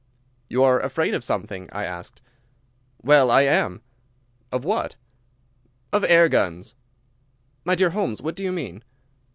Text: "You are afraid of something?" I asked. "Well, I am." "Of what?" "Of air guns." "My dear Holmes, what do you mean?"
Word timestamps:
"You 0.49 0.63
are 0.63 0.79
afraid 0.79 1.13
of 1.13 1.23
something?" 1.23 1.69
I 1.71 1.85
asked. 1.85 2.21
"Well, 3.03 3.29
I 3.29 3.41
am." 3.43 3.83
"Of 4.51 4.65
what?" 4.65 4.95
"Of 5.93 6.03
air 6.05 6.27
guns." 6.27 6.73
"My 7.65 7.75
dear 7.75 7.91
Holmes, 7.91 8.19
what 8.19 8.33
do 8.35 8.43
you 8.43 8.51
mean?" 8.51 8.83